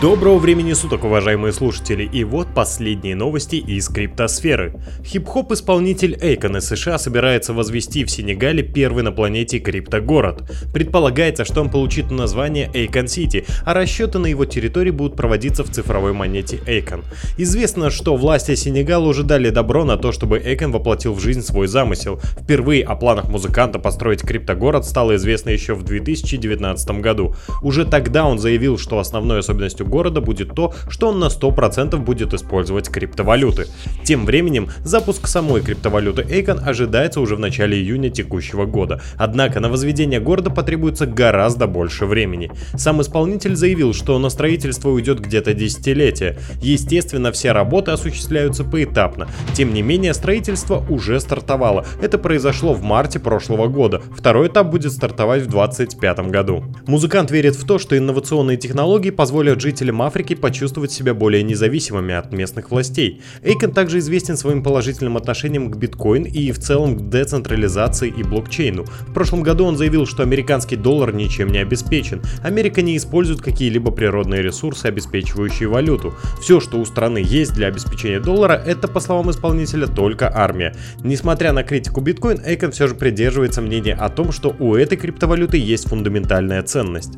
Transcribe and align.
Доброго 0.00 0.38
времени 0.38 0.72
суток, 0.72 1.04
уважаемые 1.04 1.52
слушатели, 1.52 2.04
и 2.04 2.24
вот 2.24 2.54
последние 2.54 3.14
новости 3.14 3.56
из 3.56 3.86
криптосферы. 3.90 4.80
Хип-хоп 5.04 5.52
исполнитель 5.52 6.16
Эйкон 6.18 6.56
из 6.56 6.68
США 6.68 6.96
собирается 6.96 7.52
возвести 7.52 8.04
в 8.04 8.10
Сенегале 8.10 8.62
первый 8.62 9.02
на 9.02 9.12
планете 9.12 9.58
криптогород. 9.58 10.50
Предполагается, 10.72 11.44
что 11.44 11.60
он 11.60 11.68
получит 11.68 12.10
название 12.10 12.70
Akon 12.72 13.08
City, 13.08 13.44
а 13.66 13.74
расчеты 13.74 14.18
на 14.18 14.28
его 14.28 14.46
территории 14.46 14.90
будут 14.90 15.16
проводиться 15.16 15.64
в 15.64 15.68
цифровой 15.68 16.14
монете 16.14 16.60
Akoin. 16.64 17.04
Известно, 17.36 17.90
что 17.90 18.16
власти 18.16 18.54
Сенегала 18.54 19.06
уже 19.06 19.22
дали 19.22 19.50
добро 19.50 19.84
на 19.84 19.98
то, 19.98 20.12
чтобы 20.12 20.38
Эйкон 20.38 20.72
воплотил 20.72 21.12
в 21.12 21.20
жизнь 21.20 21.42
свой 21.42 21.66
замысел. 21.66 22.18
Впервые 22.40 22.84
о 22.84 22.96
планах 22.96 23.28
музыканта 23.28 23.78
построить 23.78 24.22
криптогород 24.22 24.86
стало 24.86 25.16
известно 25.16 25.50
еще 25.50 25.74
в 25.74 25.82
2019 25.82 26.90
году. 27.02 27.34
Уже 27.60 27.84
тогда 27.84 28.24
он 28.24 28.38
заявил, 28.38 28.78
что 28.78 28.98
основной 28.98 29.40
особенностью 29.40 29.89
города 29.90 30.20
будет 30.22 30.54
то, 30.54 30.72
что 30.88 31.08
он 31.08 31.18
на 31.18 31.26
100% 31.26 31.98
будет 31.98 32.32
использовать 32.32 32.88
криптовалюты. 32.88 33.66
Тем 34.04 34.24
временем, 34.24 34.70
запуск 34.84 35.26
самой 35.26 35.60
криптовалюты 35.60 36.22
Эйкон 36.22 36.60
ожидается 36.64 37.20
уже 37.20 37.36
в 37.36 37.40
начале 37.40 37.76
июня 37.76 38.08
текущего 38.10 38.64
года. 38.64 39.02
Однако 39.16 39.60
на 39.60 39.68
возведение 39.68 40.20
города 40.20 40.50
потребуется 40.50 41.06
гораздо 41.06 41.66
больше 41.66 42.06
времени. 42.06 42.50
Сам 42.76 43.02
исполнитель 43.02 43.56
заявил, 43.56 43.92
что 43.92 44.18
на 44.18 44.30
строительство 44.30 44.90
уйдет 44.90 45.20
где-то 45.20 45.52
десятилетие. 45.52 46.38
Естественно, 46.62 47.32
все 47.32 47.52
работы 47.52 47.90
осуществляются 47.90 48.64
поэтапно. 48.64 49.28
Тем 49.54 49.74
не 49.74 49.82
менее, 49.82 50.14
строительство 50.14 50.84
уже 50.88 51.20
стартовало. 51.20 51.84
Это 52.00 52.18
произошло 52.18 52.72
в 52.72 52.82
марте 52.82 53.18
прошлого 53.18 53.66
года. 53.66 54.00
Второй 54.16 54.48
этап 54.48 54.68
будет 54.68 54.92
стартовать 54.92 55.42
в 55.42 55.48
2025 55.48 56.30
году. 56.30 56.64
Музыкант 56.86 57.30
верит 57.30 57.56
в 57.56 57.66
то, 57.66 57.78
что 57.78 57.96
инновационные 57.96 58.56
технологии 58.56 59.10
позволят 59.10 59.60
жить 59.60 59.79
жителям 59.80 60.02
Африки 60.02 60.34
почувствовать 60.34 60.92
себя 60.92 61.14
более 61.14 61.42
независимыми 61.42 62.14
от 62.14 62.32
местных 62.32 62.70
властей. 62.70 63.22
Эйкон 63.42 63.72
также 63.72 63.98
известен 64.00 64.36
своим 64.36 64.62
положительным 64.62 65.16
отношением 65.16 65.70
к 65.70 65.76
биткоин 65.76 66.24
и 66.24 66.52
в 66.52 66.58
целом 66.58 66.98
к 66.98 67.08
децентрализации 67.08 68.12
и 68.14 68.22
блокчейну. 68.22 68.84
В 68.84 69.14
прошлом 69.14 69.42
году 69.42 69.64
он 69.64 69.78
заявил, 69.78 70.04
что 70.04 70.22
американский 70.22 70.76
доллар 70.76 71.14
ничем 71.14 71.48
не 71.48 71.60
обеспечен. 71.60 72.20
Америка 72.42 72.82
не 72.82 72.94
использует 72.94 73.40
какие-либо 73.40 73.90
природные 73.90 74.42
ресурсы, 74.42 74.84
обеспечивающие 74.84 75.66
валюту. 75.66 76.14
Все, 76.42 76.60
что 76.60 76.78
у 76.78 76.84
страны 76.84 77.22
есть 77.24 77.54
для 77.54 77.68
обеспечения 77.68 78.20
доллара, 78.20 78.52
это, 78.52 78.86
по 78.86 79.00
словам 79.00 79.30
исполнителя, 79.30 79.86
только 79.86 80.30
армия. 80.30 80.74
Несмотря 81.02 81.54
на 81.54 81.62
критику 81.62 82.02
биткоин, 82.02 82.42
Эйкон 82.44 82.72
все 82.72 82.86
же 82.86 82.94
придерживается 82.94 83.62
мнения 83.62 83.94
о 83.94 84.10
том, 84.10 84.30
что 84.30 84.54
у 84.58 84.74
этой 84.74 84.98
криптовалюты 84.98 85.56
есть 85.56 85.88
фундаментальная 85.88 86.62
ценность. 86.62 87.14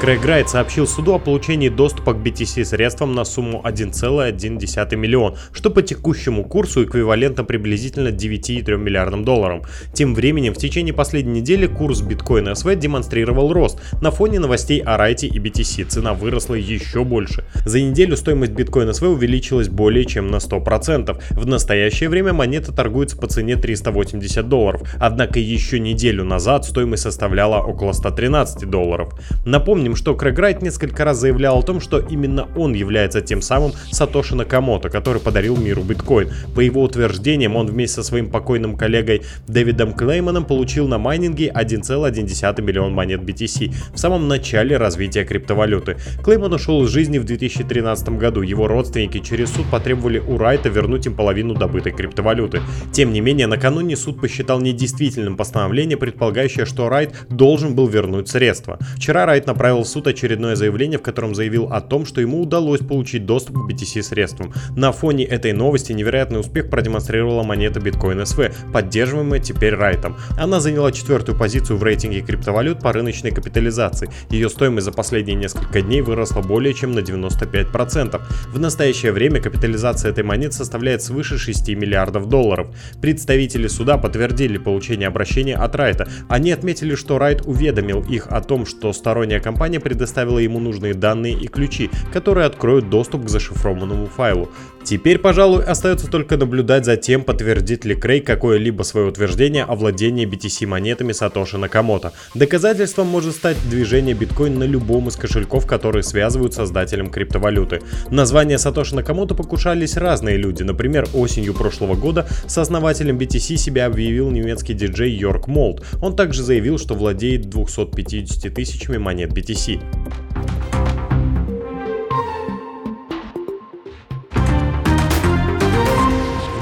Крэг 0.00 0.24
Райт 0.24 0.48
сообщил 0.48 0.86
суду 0.86 1.12
о 1.12 1.18
получении 1.18 1.68
доступа 1.68 2.14
к 2.14 2.16
BTC 2.16 2.64
средствам 2.64 3.14
на 3.14 3.26
сумму 3.26 3.60
1,1 3.62 4.96
миллион, 4.96 5.36
что 5.52 5.68
по 5.68 5.82
текущему 5.82 6.42
курсу 6.44 6.84
эквивалентно 6.84 7.44
приблизительно 7.44 8.08
9,3 8.08 8.78
миллиардам 8.78 9.26
долларов. 9.26 9.68
Тем 9.92 10.14
временем 10.14 10.54
в 10.54 10.56
течение 10.56 10.94
последней 10.94 11.42
недели 11.42 11.66
курс 11.66 12.00
биткоина 12.00 12.54
СВ 12.54 12.76
демонстрировал 12.76 13.52
рост. 13.52 13.78
На 14.00 14.10
фоне 14.10 14.40
новостей 14.40 14.80
о 14.80 14.96
Райте 14.96 15.26
и 15.26 15.38
BTC 15.38 15.84
цена 15.84 16.14
выросла 16.14 16.54
еще 16.54 17.04
больше. 17.04 17.44
За 17.66 17.78
неделю 17.78 18.16
стоимость 18.16 18.52
биткоина 18.52 18.94
СВ 18.94 19.02
увеличилась 19.02 19.68
более 19.68 20.06
чем 20.06 20.28
на 20.28 20.36
100%. 20.36 21.22
В 21.32 21.46
настоящее 21.46 22.08
время 22.08 22.32
монета 22.32 22.72
торгуется 22.72 23.18
по 23.18 23.26
цене 23.26 23.56
380 23.56 24.48
долларов, 24.48 24.80
однако 24.98 25.38
еще 25.38 25.78
неделю 25.78 26.24
назад 26.24 26.64
стоимость 26.64 27.02
составляла 27.02 27.60
около 27.60 27.92
113 27.92 28.64
долларов. 28.64 29.12
Напомним, 29.44 29.89
Напомним, 29.90 29.96
что 29.96 30.14
Крэг 30.14 30.38
Райт 30.38 30.62
несколько 30.62 31.04
раз 31.04 31.18
заявлял 31.18 31.58
о 31.58 31.62
том, 31.62 31.80
что 31.80 31.98
именно 31.98 32.46
он 32.54 32.74
является 32.74 33.20
тем 33.22 33.42
самым 33.42 33.72
Сатоши 33.90 34.36
Накамото, 34.36 34.88
который 34.88 35.20
подарил 35.20 35.56
миру 35.56 35.82
биткоин. 35.82 36.30
По 36.54 36.60
его 36.60 36.82
утверждениям, 36.82 37.56
он 37.56 37.66
вместе 37.66 37.96
со 37.96 38.02
своим 38.04 38.30
покойным 38.30 38.76
коллегой 38.76 39.22
Дэвидом 39.48 39.94
Клейманом 39.94 40.44
получил 40.44 40.86
на 40.86 40.98
майнинге 40.98 41.52
1,1 41.52 42.62
миллион 42.62 42.92
монет 42.92 43.22
BTC 43.22 43.74
в 43.92 43.98
самом 43.98 44.28
начале 44.28 44.76
развития 44.76 45.24
криптовалюты. 45.24 45.96
Клейман 46.22 46.52
ушел 46.52 46.84
из 46.84 46.90
жизни 46.90 47.18
в 47.18 47.24
2013 47.24 48.10
году. 48.10 48.42
Его 48.42 48.68
родственники 48.68 49.18
через 49.18 49.52
суд 49.52 49.66
потребовали 49.72 50.20
у 50.20 50.38
Райта 50.38 50.68
вернуть 50.68 51.06
им 51.06 51.16
половину 51.16 51.54
добытой 51.54 51.90
криптовалюты. 51.90 52.60
Тем 52.92 53.12
не 53.12 53.20
менее, 53.20 53.48
накануне 53.48 53.96
суд 53.96 54.20
посчитал 54.20 54.60
недействительным 54.60 55.36
постановление, 55.36 55.96
предполагающее, 55.96 56.64
что 56.64 56.88
Райт 56.88 57.26
должен 57.28 57.74
был 57.74 57.88
вернуть 57.88 58.28
средства. 58.28 58.78
Вчера 58.96 59.26
Райт 59.26 59.48
направил 59.48 59.79
направил 59.80 59.84
в 59.84 59.88
суд 59.88 60.06
очередное 60.06 60.56
заявление, 60.56 60.98
в 60.98 61.02
котором 61.02 61.34
заявил 61.34 61.68
о 61.72 61.80
том, 61.80 62.06
что 62.06 62.20
ему 62.20 62.42
удалось 62.42 62.80
получить 62.80 63.26
доступ 63.26 63.56
к 63.56 63.70
BTC 63.70 64.02
средствам. 64.02 64.52
На 64.76 64.92
фоне 64.92 65.24
этой 65.24 65.52
новости 65.52 65.92
невероятный 65.92 66.40
успех 66.40 66.70
продемонстрировала 66.70 67.42
монета 67.42 67.80
Bitcoin 67.80 68.22
SV, 68.22 68.52
поддерживаемая 68.72 69.40
теперь 69.40 69.74
Райтом. 69.74 70.16
Она 70.38 70.60
заняла 70.60 70.92
четвертую 70.92 71.38
позицию 71.38 71.78
в 71.78 71.82
рейтинге 71.82 72.20
криптовалют 72.20 72.80
по 72.80 72.92
рыночной 72.92 73.30
капитализации. 73.30 74.08
Ее 74.30 74.48
стоимость 74.48 74.84
за 74.84 74.92
последние 74.92 75.36
несколько 75.36 75.82
дней 75.82 76.02
выросла 76.02 76.42
более 76.42 76.74
чем 76.74 76.92
на 76.92 77.00
95%. 77.00 78.20
В 78.52 78.58
настоящее 78.58 79.12
время 79.12 79.40
капитализация 79.40 80.10
этой 80.10 80.24
монеты 80.24 80.52
составляет 80.52 81.02
свыше 81.02 81.38
6 81.38 81.68
миллиардов 81.70 82.28
долларов. 82.28 82.68
Представители 83.00 83.68
суда 83.68 83.98
подтвердили 83.98 84.58
получение 84.58 85.08
обращения 85.08 85.56
от 85.56 85.74
Райта. 85.76 86.08
Они 86.28 86.52
отметили, 86.52 86.94
что 86.94 87.18
Райт 87.18 87.42
уведомил 87.46 88.02
их 88.10 88.26
о 88.28 88.40
том, 88.40 88.66
что 88.66 88.92
сторонняя 88.92 89.40
компания 89.40 89.69
компания 89.70 89.80
предоставила 89.80 90.38
ему 90.38 90.58
нужные 90.58 90.94
данные 90.94 91.34
и 91.34 91.46
ключи, 91.46 91.90
которые 92.12 92.46
откроют 92.46 92.90
доступ 92.90 93.26
к 93.26 93.28
зашифрованному 93.28 94.06
файлу. 94.06 94.48
Теперь, 94.90 95.20
пожалуй, 95.20 95.62
остается 95.62 96.08
только 96.08 96.36
наблюдать 96.36 96.84
за 96.84 96.96
тем, 96.96 97.22
подтвердит 97.22 97.84
ли 97.84 97.94
Крейг 97.94 98.26
какое-либо 98.26 98.82
свое 98.82 99.06
утверждение 99.06 99.62
о 99.62 99.76
владении 99.76 100.26
BTC 100.26 100.66
монетами 100.66 101.12
Сатоши 101.12 101.58
Накамото. 101.58 102.12
Доказательством 102.34 103.06
может 103.06 103.36
стать 103.36 103.56
движение 103.70 104.16
биткоин 104.16 104.58
на 104.58 104.64
любом 104.64 105.06
из 105.06 105.14
кошельков, 105.14 105.64
которые 105.64 106.02
связывают 106.02 106.54
создателем 106.54 107.08
криптовалюты. 107.08 107.82
Название 108.10 108.58
Сатоши 108.58 108.96
Накамото 108.96 109.36
покушались 109.36 109.96
разные 109.96 110.36
люди. 110.36 110.64
Например, 110.64 111.06
осенью 111.14 111.54
прошлого 111.54 111.94
года 111.94 112.26
сооснователем 112.48 113.16
BTC 113.16 113.58
себя 113.58 113.86
объявил 113.86 114.28
немецкий 114.32 114.74
диджей 114.74 115.12
Йорк 115.12 115.46
Молд. 115.46 115.84
Он 116.02 116.16
также 116.16 116.42
заявил, 116.42 116.78
что 116.78 116.94
владеет 116.94 117.42
250 117.48 118.52
тысячами 118.52 118.96
монет 118.96 119.30
BTC. 119.30 119.80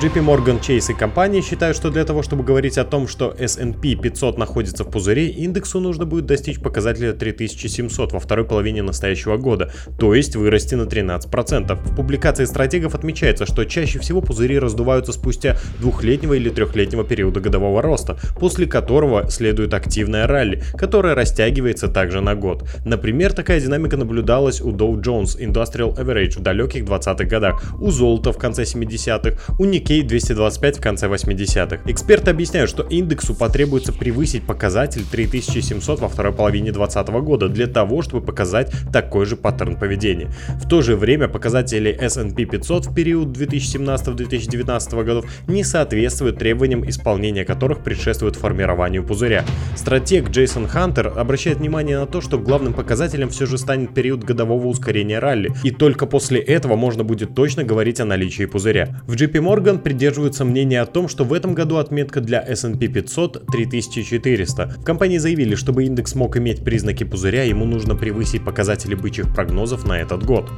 JP 0.01 0.25
Morgan 0.25 0.61
Chase 0.61 0.93
и 0.93 0.95
компании 0.95 1.41
считают, 1.41 1.77
что 1.77 1.91
для 1.91 2.05
того, 2.05 2.23
чтобы 2.23 2.45
говорить 2.45 2.79
о 2.79 2.85
том, 2.85 3.09
что 3.09 3.35
S&P 3.37 3.97
500 3.97 4.39
находится 4.39 4.85
в 4.85 4.91
пузыре, 4.93 5.27
индексу 5.27 5.81
нужно 5.81 6.07
будет 6.07 6.25
достичь 6.25 6.61
показателя 6.61 7.13
3700 7.13 8.13
во 8.13 8.21
второй 8.21 8.45
половине 8.45 8.83
настоящего 8.83 9.37
года, 9.39 9.73
то 9.99 10.15
есть 10.15 10.37
вырасти 10.37 10.77
на 10.77 10.83
13%. 10.83 11.75
В 11.75 11.97
публикации 11.97 12.45
стратегов 12.45 12.95
отмечается, 12.95 13.45
что 13.45 13.65
чаще 13.65 13.99
всего 13.99 14.21
пузыри 14.21 14.61
раздуваются 14.61 15.13
спустя 15.13 15.57
двухлетнего 15.81 16.35
или 16.35 16.49
трехлетнего 16.49 17.03
периода 17.03 17.41
годового 17.41 17.83
роста, 17.83 18.21
после 18.39 18.67
которого 18.67 19.29
следует 19.31 19.75
активная 19.75 20.29
ралли, 20.29 20.63
которая 20.75 21.17
растягивается 21.17 21.89
также 21.89 22.21
на 22.21 22.37
год. 22.37 22.63
Например, 22.85 23.33
такая 23.33 23.61
динамика 23.61 23.97
наблюдалась 23.97 24.61
у 24.61 24.71
Dow 24.71 24.95
Jones 25.03 25.41
Industrial 25.41 25.93
Average 25.99 26.39
в 26.39 26.43
далеких 26.43 26.85
20-х 26.85 27.25
годах, 27.25 27.61
у 27.81 27.91
золота 27.91 28.33
в 28.33 28.39
конце 28.39 28.63
70-х, 28.63 29.57
у 29.59 29.65
Nikkei 29.65 29.88
Nikkei 29.89 30.03
225 30.03 30.77
в 30.77 30.81
конце 30.83 31.07
80-х. 31.07 31.79
Эксперты 31.87 32.31
объясняют, 32.31 32.69
что 32.69 32.83
индексу 32.83 33.35
потребуется 33.35 33.91
превысить 33.91 34.43
показатель 34.43 35.03
3700 35.11 36.01
во 36.01 36.09
второй 36.09 36.33
половине 36.35 36.73
2020 36.73 37.09
года 37.25 37.49
для 37.49 37.67
того, 37.67 38.03
чтобы 38.03 38.25
показать 38.25 38.71
такой 38.93 39.25
же 39.25 39.37
паттерн 39.37 39.77
поведения. 39.77 40.31
В 40.63 40.69
то 40.69 40.83
же 40.83 40.95
время 40.95 41.27
показатели 41.29 41.91
S&P 41.91 42.45
500 42.45 42.87
в 42.87 42.95
период 42.95 43.29
2017-2019 43.37 45.05
годов 45.05 45.25
не 45.47 45.65
соответствуют 45.65 46.39
требованиям, 46.39 46.87
исполнения 46.87 47.47
которых 47.47 47.83
предшествует 47.83 48.37
формированию 48.37 49.03
пузыря. 49.03 49.45
Стратег 49.75 50.29
Джейсон 50.29 50.69
Хантер 50.69 51.15
обращает 51.17 51.59
внимание 51.59 51.99
на 51.99 52.07
то, 52.07 52.21
что 52.21 52.39
главным 52.39 52.75
показателем 52.75 53.31
все 53.31 53.47
же 53.47 53.57
станет 53.57 53.95
период 53.95 54.23
годового 54.23 54.67
ускорения 54.67 55.19
ралли, 55.19 55.51
и 55.65 55.71
только 55.71 56.05
после 56.05 56.41
этого 56.41 56.77
можно 56.77 57.05
будет 57.05 57.35
точно 57.35 57.65
говорить 57.65 58.01
о 58.01 58.05
наличии 58.05 58.45
пузыря. 58.45 59.01
В 59.07 59.15
JP 59.15 59.33
Morgan 59.33 59.78
придерживаются 59.79 60.45
мнения 60.45 60.81
о 60.81 60.87
том, 60.87 61.09
что 61.09 61.25
в 61.25 61.33
этом 61.33 61.55
году 61.55 61.77
отметка 61.77 62.21
для 62.21 62.41
S&P 62.41 62.89
500 62.89 63.47
3400. 63.47 64.67
В 64.79 64.85
компании 64.85 65.19
заявили, 65.19 65.55
чтобы 65.55 65.85
индекс 65.85 66.15
мог 66.15 66.37
иметь 66.37 66.65
признаки 66.65 67.05
пузыря, 67.05 67.45
ему 67.45 67.65
нужно 67.65 67.95
превысить 67.95 68.45
показатели 68.45 68.95
бычьих 68.95 69.35
прогнозов 69.35 69.87
на 69.87 70.01
этот 70.01 70.25
год. 70.25 70.51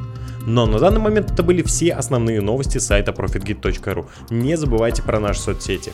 Но 0.46 0.66
на 0.66 0.78
данный 0.78 1.00
момент 1.00 1.30
это 1.30 1.42
были 1.42 1.62
все 1.62 1.92
основные 1.92 2.40
новости 2.40 2.78
сайта 2.78 3.12
profitgit.ru. 3.12 4.06
Не 4.30 4.56
забывайте 4.56 5.02
про 5.02 5.20
наши 5.20 5.40
соцсети. 5.40 5.92